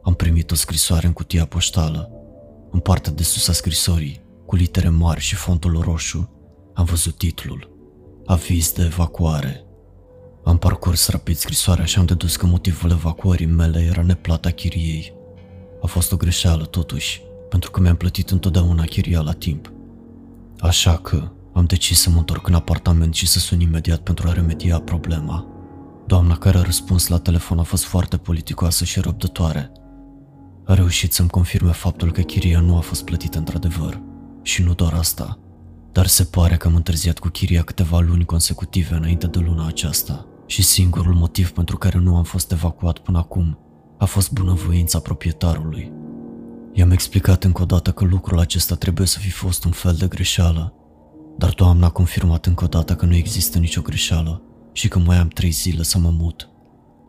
am 0.03 0.13
primit 0.13 0.51
o 0.51 0.55
scrisoare 0.55 1.07
în 1.07 1.13
cutia 1.13 1.45
poștală. 1.45 2.11
În 2.71 2.79
partea 2.79 3.11
de 3.11 3.23
sus 3.23 3.47
a 3.47 3.53
scrisorii, 3.53 4.21
cu 4.45 4.55
litere 4.55 4.89
mari 4.89 5.19
și 5.19 5.35
fontul 5.35 5.81
roșu, 5.81 6.31
am 6.73 6.85
văzut 6.85 7.17
titlul. 7.17 7.75
Aviz 8.25 8.71
de 8.71 8.83
evacuare. 8.83 9.66
Am 10.47 10.57
parcurs 10.57 11.07
rapid 11.07 11.35
scrisoarea 11.35 11.85
și 11.85 11.99
am 11.99 12.05
dedus 12.05 12.35
că 12.35 12.45
motivul 12.45 12.91
evacuării 12.91 13.45
mele 13.45 13.79
era 13.79 14.01
neplata 14.01 14.49
chiriei. 14.49 15.13
A 15.81 15.87
fost 15.87 16.11
o 16.11 16.17
greșeală 16.17 16.65
totuși, 16.65 17.21
pentru 17.49 17.71
că 17.71 17.79
mi-am 17.79 17.95
plătit 17.95 18.29
întotdeauna 18.29 18.83
chiria 18.83 19.21
la 19.21 19.31
timp. 19.31 19.71
Așa 20.59 20.97
că 20.97 21.31
am 21.53 21.65
decis 21.65 22.01
să 22.01 22.09
mă 22.09 22.17
întorc 22.17 22.47
în 22.47 22.53
apartament 22.53 23.13
și 23.13 23.27
să 23.27 23.39
sun 23.39 23.59
imediat 23.59 23.99
pentru 23.99 24.27
a 24.27 24.33
remedia 24.33 24.79
problema. 24.79 25.45
Doamna 26.05 26.37
care 26.37 26.57
a 26.57 26.61
răspuns 26.61 27.07
la 27.07 27.17
telefon 27.17 27.59
a 27.59 27.63
fost 27.63 27.83
foarte 27.83 28.17
politicoasă 28.17 28.83
și 28.83 28.99
răbdătoare. 28.99 29.71
A 30.65 30.73
reușit 30.73 31.13
să-mi 31.13 31.29
confirme 31.29 31.71
faptul 31.71 32.11
că 32.11 32.21
chiria 32.21 32.59
nu 32.59 32.77
a 32.77 32.79
fost 32.79 33.03
plătită 33.03 33.37
într-adevăr. 33.37 34.01
Și 34.41 34.61
nu 34.63 34.73
doar 34.73 34.93
asta, 34.93 35.39
dar 35.91 36.05
se 36.05 36.23
pare 36.23 36.57
că 36.57 36.67
am 36.67 36.75
întârziat 36.75 37.19
cu 37.19 37.27
chiria 37.27 37.61
câteva 37.61 37.99
luni 37.99 38.25
consecutive 38.25 38.95
înainte 38.95 39.27
de 39.27 39.39
luna 39.39 39.67
aceasta 39.67 40.27
și 40.47 40.63
singurul 40.63 41.13
motiv 41.13 41.51
pentru 41.51 41.77
care 41.77 41.97
nu 41.97 42.15
am 42.15 42.23
fost 42.23 42.51
evacuat 42.51 42.97
până 42.97 43.17
acum 43.17 43.57
a 43.97 44.05
fost 44.05 44.31
bunăvoința 44.31 44.99
proprietarului. 44.99 45.91
I-am 46.73 46.91
explicat 46.91 47.43
încă 47.43 47.61
o 47.61 47.65
dată 47.65 47.91
că 47.91 48.05
lucrul 48.05 48.39
acesta 48.39 48.75
trebuie 48.75 49.07
să 49.07 49.19
fi 49.19 49.29
fost 49.29 49.65
un 49.65 49.71
fel 49.71 49.93
de 49.93 50.07
greșeală, 50.07 50.73
dar 51.37 51.53
doamna 51.53 51.85
a 51.85 51.89
confirmat 51.89 52.45
încă 52.45 52.63
o 52.63 52.67
dată 52.67 52.95
că 52.95 53.05
nu 53.05 53.15
există 53.15 53.57
nicio 53.57 53.81
greșeală 53.81 54.41
și 54.73 54.87
că 54.87 54.99
mai 54.99 55.17
am 55.17 55.27
trei 55.27 55.49
zile 55.49 55.83
să 55.83 55.97
mă 55.97 56.09
mut. 56.09 56.49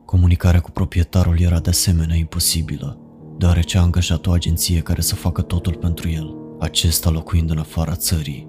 Comunicarea 0.05 0.61
cu 0.61 0.71
proprietarul 0.71 1.41
era 1.41 1.59
de 1.61 1.71
asemenea 1.71 2.17
imposibilă, 2.17 2.99
deoarece 3.39 3.79
a 3.79 3.83
angajat 3.83 4.27
o 4.27 4.31
agenție 4.31 4.81
care 4.81 5.01
să 5.01 5.15
facă 5.15 5.43
totul 5.43 5.75
pentru 5.75 6.09
el, 6.09 6.35
acesta 6.61 7.11
locuind 7.11 7.51
în 7.51 7.59
afara 7.59 7.95
țării. 7.95 8.47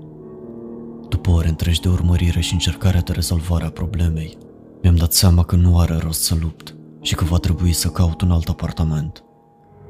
După 1.09 1.29
ore 1.29 1.47
întregi 1.47 1.81
de 1.81 1.89
urmărire 1.89 2.39
și 2.39 2.53
încercarea 2.53 3.01
de 3.01 3.11
rezolvare 3.11 3.65
a 3.65 3.69
problemei, 3.69 4.37
mi-am 4.81 4.95
dat 4.95 5.13
seama 5.13 5.43
că 5.43 5.55
nu 5.55 5.79
are 5.79 5.97
rost 5.97 6.21
să 6.21 6.35
lupt 6.41 6.75
și 7.01 7.15
că 7.15 7.23
va 7.23 7.37
trebui 7.37 7.73
să 7.73 7.87
caut 7.89 8.21
un 8.21 8.31
alt 8.31 8.49
apartament. 8.49 9.23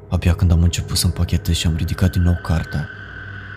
Abia 0.10 0.34
când 0.34 0.52
am 0.52 0.62
început 0.62 0.98
să 0.98 1.06
împachetez 1.06 1.56
și 1.56 1.68
am 1.68 1.76
ridicat 1.76 2.12
din 2.12 2.22
nou 2.22 2.40
cartea, 2.44 2.90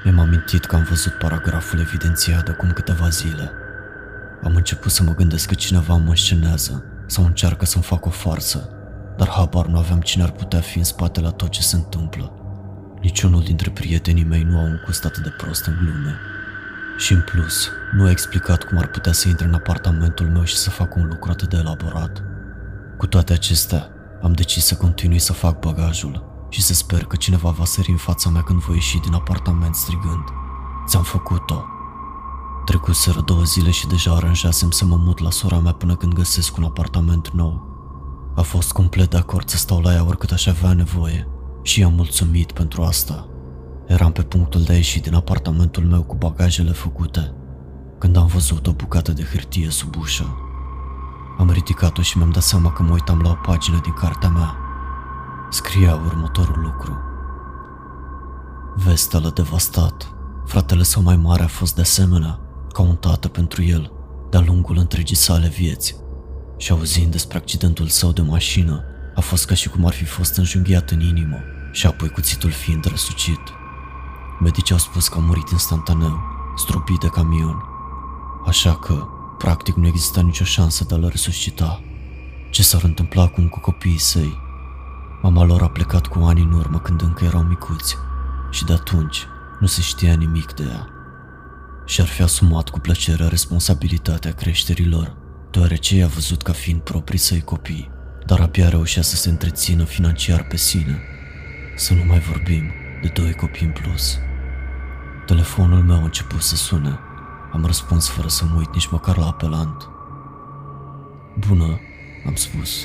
mi-am 0.05 0.19
amintit 0.19 0.65
că 0.65 0.77
am 0.77 0.87
văzut 0.89 1.12
paragraful 1.12 1.81
evidențiat 1.81 2.45
de 2.45 2.51
acum 2.51 2.71
câteva 2.71 3.09
zile. 3.09 3.51
Am 4.43 4.55
început 4.55 4.91
să 4.91 5.03
mă 5.03 5.15
gândesc 5.15 5.49
că 5.49 5.55
cineva 5.55 5.97
mă 5.97 6.17
scenează 6.17 6.85
sau 7.07 7.25
încearcă 7.25 7.65
să-mi 7.65 7.85
fac 7.85 8.07
o 8.07 8.11
farsă, 8.11 8.69
dar 9.17 9.29
habar 9.29 9.67
nu 9.67 9.79
aveam 9.79 10.01
cine 10.01 10.23
ar 10.23 10.31
putea 10.31 10.61
fi 10.61 10.79
în 10.79 10.85
spate 10.85 11.21
la 11.21 11.31
tot 11.31 11.49
ce 11.49 11.62
se 11.62 11.77
întâmplă. 11.77 12.33
Niciunul 13.01 13.43
dintre 13.43 13.71
prietenii 13.71 14.25
mei 14.25 14.43
nu 14.43 14.59
au 14.59 14.65
un 14.65 14.81
gust 14.85 15.05
atât 15.05 15.23
de 15.23 15.33
prost 15.37 15.65
în 15.65 15.75
glume. 15.81 16.17
Și 17.03 17.13
în 17.13 17.21
plus, 17.21 17.69
nu 17.93 18.05
a 18.05 18.11
explicat 18.11 18.63
cum 18.65 18.79
ar 18.79 18.87
putea 18.87 19.13
să 19.13 19.29
intre 19.29 19.47
în 19.47 19.55
apartamentul 19.55 20.27
meu 20.27 20.45
și 20.45 20.57
să 20.57 20.71
facă 20.71 20.99
un 20.99 21.07
lucru 21.07 21.31
atât 21.31 21.49
de 21.49 21.57
elaborat. 21.57 22.23
Cu 22.99 23.07
toate 23.07 23.33
acestea, 23.33 23.89
am 24.23 24.33
decis 24.33 24.65
să 24.65 24.75
continui 24.75 25.19
să 25.19 25.33
fac 25.33 25.59
bagajul 25.59 26.47
și 26.49 26.63
să 26.63 26.75
sper 26.75 27.05
că 27.05 27.17
cineva 27.17 27.51
va 27.51 27.65
sări 27.65 27.91
în 27.91 27.97
fața 27.97 28.31
mea 28.31 28.43
când 28.43 28.61
voi 28.61 28.75
ieși 28.75 29.01
din 29.01 29.15
apartament 29.15 29.75
strigând 29.75 30.25
Ți-am 30.87 31.03
făcut-o! 31.03 31.65
Trecuseră 32.65 33.21
două 33.21 33.43
zile 33.43 33.71
și 33.71 33.87
deja 33.87 34.15
aranjasem 34.15 34.71
să 34.71 34.85
mă 34.85 34.97
mut 34.97 35.19
la 35.19 35.31
sora 35.31 35.59
mea 35.59 35.73
până 35.73 35.97
când 35.97 36.13
găsesc 36.13 36.57
un 36.57 36.65
apartament 36.65 37.29
nou. 37.29 37.71
A 38.37 38.43
fost 38.43 38.73
complet 38.73 39.11
de 39.11 39.17
acord 39.17 39.49
să 39.49 39.57
stau 39.57 39.81
la 39.81 39.93
ea 39.93 40.05
oricât 40.07 40.31
aș 40.31 40.47
avea 40.47 40.73
nevoie 40.73 41.29
și 41.63 41.81
i-am 41.81 41.93
mulțumit 41.95 42.53
pentru 42.53 42.83
asta. 42.83 43.32
Eram 43.93 44.13
pe 44.13 44.23
punctul 44.23 44.63
de 44.63 44.73
a 44.73 44.77
ieși 44.77 45.01
din 45.01 45.15
apartamentul 45.15 45.85
meu 45.85 46.03
cu 46.03 46.15
bagajele 46.15 46.71
făcute, 46.71 47.33
când 47.99 48.17
am 48.17 48.27
văzut 48.27 48.67
o 48.67 48.73
bucată 48.73 49.13
de 49.13 49.23
hârtie 49.23 49.71
sub 49.71 49.97
ușă. 49.99 50.37
Am 51.39 51.51
ridicat-o 51.51 52.03
și 52.03 52.17
mi-am 52.17 52.31
dat 52.31 52.43
seama 52.43 52.73
că 52.73 52.83
mă 52.83 52.93
uitam 52.93 53.21
la 53.21 53.31
o 53.31 53.35
pagină 53.47 53.81
din 53.83 53.93
cartea 53.93 54.29
mea. 54.29 54.57
Scria 55.51 55.95
următorul 55.95 56.61
lucru. 56.63 56.99
Vestel 58.75 59.31
devastat. 59.35 60.15
Fratele 60.47 60.83
său 60.83 61.03
mai 61.03 61.17
mare 61.17 61.43
a 61.43 61.47
fost 61.47 61.75
de 61.75 61.81
asemenea 61.81 62.41
ca 62.73 62.83
un 62.83 62.97
tată 62.97 63.29
pentru 63.29 63.63
el 63.63 63.93
de-a 64.31 64.41
lungul 64.47 64.77
întregii 64.77 65.17
sale 65.17 65.49
vieți. 65.49 65.97
Și 66.57 66.73
auzind 66.73 67.11
despre 67.11 67.37
accidentul 67.37 67.87
său 67.87 68.13
de 68.13 68.23
mașină, 68.23 68.85
a 69.15 69.21
fost 69.21 69.47
ca 69.47 69.55
și 69.55 69.69
cum 69.69 69.87
ar 69.87 69.93
fi 69.93 70.05
fost 70.05 70.37
înjunghiat 70.37 70.91
în 70.91 71.01
inimă 71.01 71.37
și 71.73 71.87
apoi 71.87 72.09
cuțitul 72.09 72.51
fiind 72.51 72.85
răsucit. 72.85 73.41
Medicii 74.43 74.75
au 74.75 74.81
spus 74.81 75.09
că 75.09 75.19
a 75.19 75.21
murit 75.21 75.49
instantaneu, 75.51 76.21
stropit 76.57 77.01
de 77.01 77.07
camion. 77.07 77.63
Așa 78.47 78.77
că, 78.77 79.07
practic, 79.39 79.75
nu 79.75 79.87
exista 79.87 80.21
nicio 80.21 80.45
șansă 80.45 80.85
de 80.85 80.95
a-l 80.95 81.09
resuscita. 81.11 81.83
Ce 82.51 82.63
s-ar 82.63 82.83
întâmpla 82.83 83.23
acum 83.23 83.49
cu 83.49 83.61
copiii 83.61 83.99
săi? 83.99 84.39
Mama 85.23 85.45
lor 85.45 85.63
a 85.63 85.69
plecat 85.69 86.07
cu 86.07 86.19
ani 86.19 86.41
în 86.41 86.53
urmă 86.53 86.79
când 86.79 87.03
încă 87.03 87.25
erau 87.25 87.43
micuți 87.43 87.97
și 88.51 88.65
de 88.65 88.73
atunci 88.73 89.27
nu 89.61 89.67
se 89.67 89.81
știa 89.81 90.15
nimic 90.15 90.53
de 90.53 90.63
ea. 90.63 90.89
Și-ar 91.87 92.07
fi 92.07 92.23
asumat 92.23 92.69
cu 92.69 92.79
plăcere 92.79 93.27
responsabilitatea 93.27 94.33
creșterii 94.33 94.89
lor, 94.89 95.17
deoarece 95.51 95.97
i-a 95.97 96.07
văzut 96.07 96.43
ca 96.43 96.53
fiind 96.53 96.81
proprii 96.81 97.19
săi 97.19 97.41
copii, 97.41 97.91
dar 98.27 98.41
abia 98.41 98.69
reușea 98.69 99.03
să 99.03 99.17
se 99.17 99.31
întrețină 99.31 99.85
financiar 99.85 100.43
pe 100.45 100.57
sine. 100.57 101.01
Să 101.77 101.95
nu 101.95 102.05
mai 102.05 102.19
vorbim 102.19 102.71
de 103.03 103.09
doi 103.15 103.35
copii 103.35 103.67
în 103.67 103.73
plus. 103.73 104.19
Telefonul 105.26 105.83
meu 105.83 105.97
a 105.97 106.02
început 106.02 106.41
să 106.43 106.57
sune. 106.57 106.99
Am 107.52 107.64
răspuns 107.64 108.09
fără 108.09 108.29
să 108.29 108.45
mă 108.45 108.59
uit 108.59 108.73
nici 108.73 108.91
măcar 108.91 109.17
la 109.17 109.26
apelant. 109.26 109.88
Bună, 111.49 111.81
am 112.26 112.35
spus. 112.35 112.85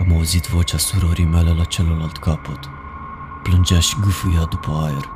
Am 0.00 0.12
auzit 0.12 0.46
vocea 0.46 0.78
surorii 0.78 1.24
mele 1.24 1.52
la 1.52 1.64
celălalt 1.64 2.16
capăt. 2.16 2.58
Plângea 3.42 3.80
și 3.80 3.96
gâfâia 4.00 4.44
după 4.44 4.70
aer. 4.84 5.08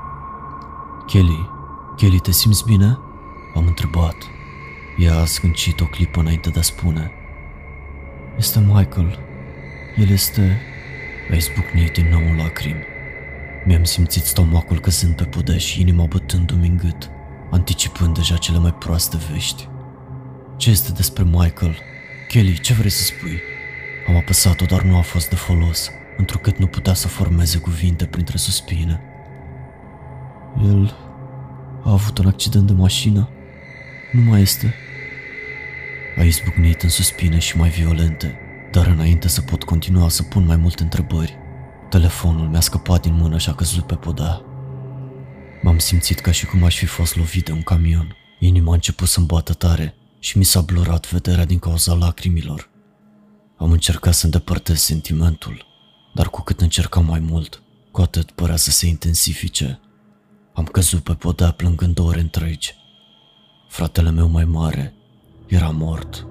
Kelly, 1.06 1.50
Kelly, 1.96 2.18
te 2.18 2.30
simți 2.30 2.64
bine? 2.64 2.98
Am 3.54 3.66
întrebat. 3.66 4.16
Ea 4.98 5.18
a 5.18 5.24
scâncit 5.24 5.80
o 5.80 5.84
clipă 5.84 6.20
înainte 6.20 6.50
de 6.50 6.58
a 6.58 6.62
spune. 6.62 7.12
Este 8.36 8.60
Michael. 8.60 9.18
El 9.96 10.08
este... 10.08 10.60
A 11.30 11.34
izbucnit 11.34 11.92
din 11.92 12.08
nou 12.08 12.20
în 12.20 12.36
lacrimi. 12.36 12.91
Mi-am 13.64 13.84
simțit 13.84 14.24
stomacul 14.24 14.80
căzând 14.80 15.14
pe 15.14 15.24
podea 15.24 15.58
și 15.58 15.80
inima 15.80 16.04
bătându-mi 16.04 16.66
în 16.66 16.76
gât, 16.76 17.10
anticipând 17.50 18.14
deja 18.14 18.36
cele 18.36 18.58
mai 18.58 18.74
proaste 18.74 19.16
vești. 19.30 19.68
Ce 20.56 20.70
este 20.70 20.92
despre 20.92 21.24
Michael? 21.24 21.78
Kelly, 22.28 22.60
ce 22.60 22.72
vrei 22.72 22.90
să 22.90 23.02
spui? 23.02 23.40
Am 24.08 24.16
apăsat-o, 24.16 24.64
dar 24.64 24.82
nu 24.82 24.96
a 24.96 25.00
fost 25.00 25.28
de 25.28 25.36
folos, 25.36 25.90
întrucât 26.16 26.58
nu 26.58 26.66
putea 26.66 26.94
să 26.94 27.08
formeze 27.08 27.58
cuvinte 27.58 28.04
printre 28.04 28.36
suspine. 28.36 29.00
El 30.64 30.96
a 31.84 31.90
avut 31.90 32.18
un 32.18 32.26
accident 32.26 32.66
de 32.66 32.72
mașină. 32.72 33.28
Nu 34.12 34.20
mai 34.20 34.40
este. 34.40 34.74
A 36.18 36.22
izbucnit 36.22 36.82
în 36.82 36.88
suspine 36.88 37.38
și 37.38 37.56
mai 37.56 37.68
violente, 37.68 38.38
dar 38.70 38.86
înainte 38.86 39.28
să 39.28 39.40
pot 39.40 39.62
continua 39.62 40.08
să 40.08 40.22
pun 40.22 40.44
mai 40.46 40.56
multe 40.56 40.82
întrebări, 40.82 41.38
telefonul 41.92 42.48
mi-a 42.48 42.60
scăpat 42.60 43.02
din 43.02 43.14
mână 43.14 43.38
și 43.38 43.48
a 43.48 43.54
căzut 43.54 43.86
pe 43.86 43.94
podea. 43.94 44.42
M-am 45.62 45.78
simțit 45.78 46.20
ca 46.20 46.30
și 46.30 46.46
cum 46.46 46.64
aș 46.64 46.76
fi 46.78 46.86
fost 46.86 47.16
lovit 47.16 47.44
de 47.44 47.52
un 47.52 47.62
camion. 47.62 48.16
Inima 48.38 48.70
a 48.70 48.74
început 48.74 49.08
să-mi 49.08 49.26
bată 49.26 49.52
tare 49.52 49.94
și 50.18 50.38
mi 50.38 50.44
s-a 50.44 50.60
blurat 50.60 51.10
vederea 51.10 51.44
din 51.44 51.58
cauza 51.58 51.94
lacrimilor. 51.94 52.68
Am 53.56 53.70
încercat 53.70 54.14
să 54.14 54.24
îndepărtez 54.24 54.80
sentimentul, 54.80 55.66
dar 56.14 56.28
cu 56.28 56.42
cât 56.42 56.60
încercam 56.60 57.04
mai 57.04 57.20
mult, 57.20 57.62
cu 57.90 58.00
atât 58.00 58.30
părea 58.30 58.56
să 58.56 58.70
se 58.70 58.86
intensifice. 58.86 59.80
Am 60.54 60.64
căzut 60.64 61.02
pe 61.02 61.14
podea 61.14 61.50
plângând 61.50 61.98
ore 61.98 62.20
întregi. 62.20 62.74
Fratele 63.68 64.10
meu 64.10 64.28
mai 64.28 64.44
mare 64.44 64.94
era 65.46 65.70
mort. 65.70 66.26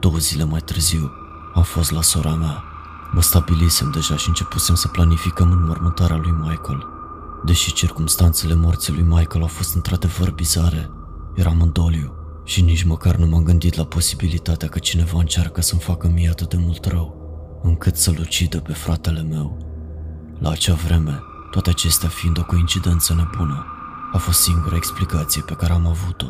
Două 0.00 0.18
zile 0.18 0.44
mai 0.44 0.60
târziu 0.60 1.10
am 1.54 1.62
fost 1.62 1.90
la 1.90 2.02
sora 2.02 2.34
mea. 2.34 2.71
Mă 3.14 3.22
stabilisem 3.22 3.90
deja 3.90 4.16
și 4.16 4.28
începusem 4.28 4.74
să 4.74 4.88
planificăm 4.88 5.50
înmormântarea 5.50 6.16
lui 6.16 6.30
Michael. 6.30 6.86
Deși 7.44 7.72
circumstanțele 7.72 8.54
morții 8.54 8.92
lui 8.92 9.02
Michael 9.02 9.42
au 9.42 9.46
fost 9.46 9.74
într-adevăr 9.74 10.30
bizare, 10.30 10.90
eram 11.34 11.60
în 11.60 11.72
doliu 11.72 12.14
și 12.44 12.62
nici 12.62 12.82
măcar 12.82 13.16
nu 13.16 13.26
m-am 13.26 13.42
gândit 13.42 13.74
la 13.74 13.84
posibilitatea 13.84 14.68
că 14.68 14.78
cineva 14.78 15.18
încearcă 15.18 15.60
să-mi 15.60 15.80
facă 15.80 16.08
mie 16.08 16.28
atât 16.28 16.48
de 16.48 16.56
mult 16.56 16.84
rău, 16.84 17.16
încât 17.62 17.96
să-l 17.96 18.16
ucidă 18.20 18.60
pe 18.60 18.72
fratele 18.72 19.22
meu. 19.22 19.58
La 20.38 20.50
acea 20.50 20.74
vreme, 20.74 21.22
toate 21.50 21.70
acestea 21.70 22.08
fiind 22.08 22.38
o 22.38 22.44
coincidență 22.44 23.14
nebună, 23.14 23.66
a 24.12 24.18
fost 24.18 24.40
singura 24.40 24.76
explicație 24.76 25.42
pe 25.42 25.54
care 25.54 25.72
am 25.72 25.86
avut-o. 25.86 26.26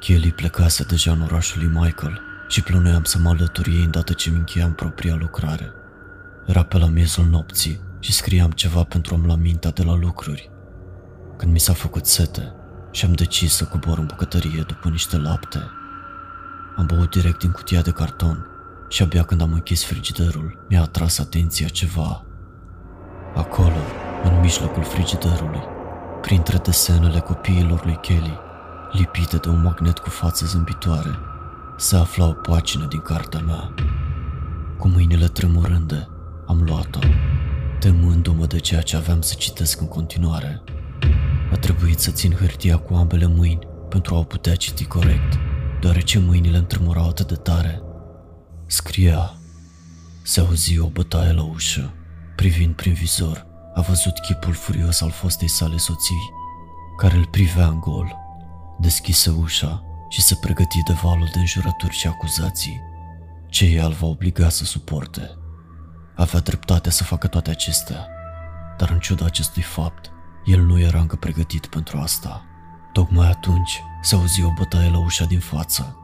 Kelly 0.00 0.32
plecase 0.32 0.84
deja 0.84 1.12
în 1.12 1.20
orașul 1.20 1.62
lui 1.62 1.80
Michael 1.82 2.20
și 2.48 2.62
plănuiam 2.62 3.04
să 3.04 3.18
mă 3.18 3.28
alătur 3.28 3.66
ei 3.66 3.82
îndată 3.84 4.12
ce 4.12 4.30
mi 4.30 4.36
încheiam 4.36 4.72
propria 4.72 5.16
lucrare. 5.20 5.72
Era 6.46 6.62
pe 6.62 6.78
la 6.78 6.86
miezul 6.86 7.24
nopții 7.24 7.80
și 8.00 8.12
scriam 8.12 8.50
ceva 8.50 8.82
pentru 8.82 9.14
a-mi 9.14 9.26
la 9.26 9.34
mintea 9.34 9.70
de 9.70 9.82
la 9.82 9.94
lucruri. 9.94 10.50
Când 11.36 11.52
mi 11.52 11.60
s-a 11.60 11.72
făcut 11.72 12.06
sete 12.06 12.52
și 12.90 13.04
am 13.04 13.12
decis 13.12 13.54
să 13.54 13.64
cobor 13.64 13.98
în 13.98 14.06
bucătărie 14.06 14.64
după 14.66 14.88
niște 14.88 15.18
lapte, 15.18 15.58
am 16.76 16.86
băut 16.86 17.10
direct 17.10 17.38
din 17.38 17.50
cutia 17.50 17.82
de 17.82 17.90
carton 17.90 18.46
și 18.88 19.02
abia 19.02 19.22
când 19.22 19.40
am 19.40 19.52
închis 19.52 19.84
frigiderul, 19.84 20.64
mi-a 20.68 20.80
atras 20.80 21.18
atenția 21.18 21.68
ceva. 21.68 22.24
Acolo, 23.34 23.82
în 24.24 24.40
mijlocul 24.40 24.82
frigiderului, 24.82 25.62
printre 26.20 26.56
desenele 26.56 27.20
copiilor 27.20 27.84
lui 27.84 27.98
Kelly, 28.00 28.38
lipite 28.92 29.36
de 29.36 29.48
un 29.48 29.62
magnet 29.62 29.98
cu 29.98 30.08
față 30.08 30.46
zâmbitoare, 30.46 31.18
se 31.76 31.96
afla 31.96 32.26
o 32.26 32.32
pagină 32.32 32.86
din 32.86 33.00
cartea 33.00 33.40
mea. 33.40 33.74
Cu 34.78 34.88
mâinile 34.88 35.26
tremurânde, 35.26 36.08
am 36.46 36.62
luat-o, 36.62 36.98
temându-mă 37.78 38.46
de 38.46 38.58
ceea 38.58 38.80
ce 38.80 38.96
aveam 38.96 39.20
să 39.20 39.34
citesc 39.38 39.80
în 39.80 39.88
continuare. 39.88 40.62
A 41.52 41.56
trebuit 41.56 41.98
să 41.98 42.10
țin 42.10 42.32
hârtia 42.32 42.76
cu 42.76 42.94
ambele 42.94 43.26
mâini 43.26 43.66
pentru 43.88 44.14
a 44.14 44.18
o 44.18 44.22
putea 44.22 44.54
citi 44.54 44.84
corect, 44.84 45.38
deoarece 45.80 46.18
mâinile 46.18 46.56
îmi 46.56 46.66
tremurau 46.66 47.08
atât 47.08 47.28
de 47.28 47.34
tare. 47.34 47.82
Scria, 48.66 49.34
se 50.22 50.40
auzi 50.40 50.78
o 50.78 50.88
bătaie 50.88 51.32
la 51.32 51.42
ușă, 51.42 51.92
privind 52.36 52.74
prin 52.74 52.92
vizor, 52.92 53.46
a 53.74 53.80
văzut 53.80 54.18
chipul 54.18 54.52
furios 54.52 55.00
al 55.00 55.10
fostei 55.10 55.48
sale 55.48 55.76
soții, 55.76 56.30
care 56.96 57.16
îl 57.16 57.26
privea 57.26 57.66
în 57.66 57.80
gol. 57.80 58.16
Deschise 58.80 59.30
ușa 59.30 59.82
și 60.08 60.22
se 60.22 60.34
pregăti 60.40 60.82
de 60.86 60.92
valul 61.02 61.28
de 61.32 61.38
înjurături 61.38 61.94
și 61.94 62.06
acuzații, 62.06 62.80
ce 63.48 63.64
el 63.64 63.92
va 63.92 64.06
obliga 64.06 64.48
să 64.48 64.64
suporte. 64.64 65.36
Avea 66.14 66.40
dreptate 66.40 66.90
să 66.90 67.04
facă 67.04 67.26
toate 67.26 67.50
acestea, 67.50 68.06
dar 68.78 68.90
în 68.90 68.98
ciuda 68.98 69.24
acestui 69.24 69.62
fapt, 69.62 70.10
el 70.44 70.60
nu 70.60 70.80
era 70.80 70.98
încă 70.98 71.16
pregătit 71.16 71.66
pentru 71.66 71.98
asta. 71.98 72.44
Tocmai 72.92 73.28
atunci 73.28 73.82
se 74.02 74.14
auzi 74.14 74.42
o 74.42 74.52
bătaie 74.58 74.90
la 74.90 74.98
ușa 74.98 75.24
din 75.24 75.38
față. 75.38 75.96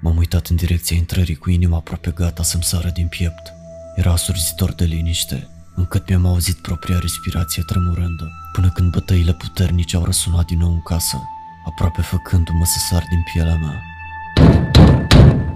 M-am 0.00 0.16
uitat 0.16 0.46
în 0.46 0.56
direcția 0.56 0.96
intrării 0.96 1.36
cu 1.36 1.50
inima 1.50 1.76
aproape 1.76 2.10
gata 2.10 2.42
să-mi 2.42 2.62
sară 2.62 2.88
din 2.88 3.08
piept. 3.08 3.52
Era 3.94 4.16
surzitor 4.16 4.72
de 4.72 4.84
liniște, 4.84 5.48
încât 5.74 6.08
mi-am 6.08 6.26
auzit 6.26 6.56
propria 6.56 6.98
respirație 6.98 7.62
tremurândă, 7.62 8.30
până 8.52 8.70
când 8.70 8.90
bătăile 8.90 9.32
puternice 9.32 9.96
au 9.96 10.04
răsunat 10.04 10.44
din 10.44 10.58
nou 10.58 10.70
în 10.70 10.82
casă, 10.82 11.22
aproape 11.66 12.02
făcându-mă 12.02 12.64
să 12.64 12.78
sar 12.78 13.04
din 13.10 13.22
pielea 13.32 13.56
mea. 13.56 13.82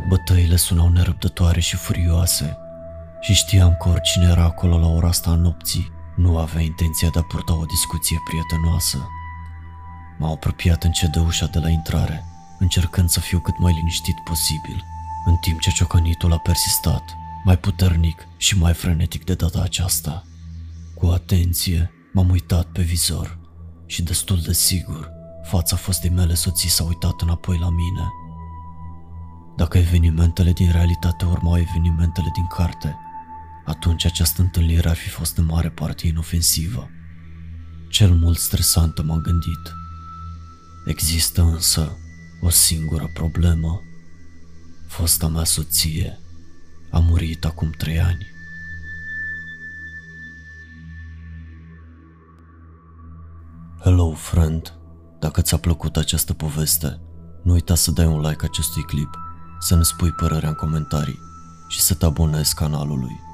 Bătăile 0.08 0.56
sunau 0.56 0.88
nerăbdătoare 0.88 1.60
și 1.60 1.76
furioase 1.76 2.58
și 3.20 3.34
știam 3.34 3.76
că 3.76 3.88
oricine 3.88 4.26
era 4.30 4.44
acolo 4.44 4.78
la 4.78 4.86
ora 4.86 5.08
asta 5.08 5.30
a 5.30 5.34
nopții 5.34 5.92
nu 6.16 6.38
avea 6.38 6.60
intenția 6.60 7.08
de 7.08 7.18
a 7.18 7.22
purta 7.22 7.58
o 7.58 7.64
discuție 7.64 8.16
prietenoasă. 8.28 9.08
M-am 10.18 10.30
apropiat 10.30 10.84
încet 10.84 11.12
de 11.12 11.18
ușa 11.18 11.46
de 11.46 11.58
la 11.58 11.68
intrare, 11.68 12.24
încercând 12.58 13.08
să 13.08 13.20
fiu 13.20 13.38
cât 13.38 13.58
mai 13.58 13.72
liniștit 13.72 14.14
posibil, 14.24 14.84
în 15.24 15.36
timp 15.36 15.60
ce 15.60 15.70
ciocănitul 15.70 16.32
a 16.32 16.38
persistat, 16.38 17.16
mai 17.44 17.58
puternic 17.58 18.26
și 18.36 18.58
mai 18.58 18.72
frenetic 18.72 19.24
de 19.24 19.34
data 19.34 19.60
aceasta. 19.62 20.24
Cu 20.94 21.06
atenție, 21.06 21.90
m-am 22.12 22.30
uitat 22.30 22.64
pe 22.64 22.82
vizor 22.82 23.38
și 23.86 24.02
destul 24.02 24.40
de 24.40 24.52
sigur, 24.52 25.10
fața 25.44 25.76
fostei 25.76 26.10
mele 26.10 26.34
soții 26.34 26.68
s-a 26.68 26.84
uitat 26.84 27.20
înapoi 27.20 27.58
la 27.58 27.70
mine. 27.70 28.08
Dacă 29.56 29.78
evenimentele 29.78 30.52
din 30.52 30.70
realitate 30.70 31.24
urmau 31.24 31.58
evenimentele 31.58 32.30
din 32.34 32.46
carte, 32.46 32.98
atunci 33.70 34.04
această 34.04 34.42
întâlnire 34.42 34.88
ar 34.88 34.96
fi 34.96 35.08
fost 35.08 35.36
în 35.36 35.44
mare 35.44 35.70
parte 35.70 36.06
inofensivă. 36.06 36.88
Cel 37.88 38.14
mult 38.14 38.38
stresantă 38.38 39.02
m-am 39.02 39.20
gândit. 39.20 39.72
Există 40.86 41.42
însă 41.42 41.98
o 42.40 42.48
singură 42.48 43.10
problemă. 43.14 43.80
Fosta 44.88 45.28
mea 45.28 45.44
soție 45.44 46.18
a 46.90 46.98
murit 46.98 47.44
acum 47.44 47.70
trei 47.70 48.00
ani. 48.00 48.26
Hello, 53.80 54.12
friend! 54.12 54.74
Dacă 55.20 55.42
ți-a 55.42 55.56
plăcut 55.56 55.96
această 55.96 56.32
poveste, 56.32 57.00
nu 57.42 57.52
uita 57.52 57.74
să 57.74 57.90
dai 57.90 58.06
un 58.06 58.20
like 58.20 58.44
acestui 58.44 58.82
clip, 58.82 59.18
să 59.58 59.76
ne 59.76 59.82
spui 59.82 60.10
părerea 60.10 60.48
în 60.48 60.54
comentarii 60.54 61.18
și 61.68 61.80
să 61.80 61.94
te 61.94 62.04
abonezi 62.04 62.54
canalului. 62.54 63.28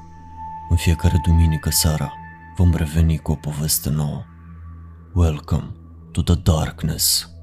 În 0.69 0.75
fiecare 0.75 1.21
duminică 1.23 1.69
seara 1.69 2.13
vom 2.55 2.73
reveni 2.73 3.17
cu 3.17 3.31
o 3.31 3.35
poveste 3.35 3.89
nouă. 3.89 4.23
Welcome 5.13 5.71
to 6.11 6.21
the 6.21 6.35
darkness. 6.35 7.36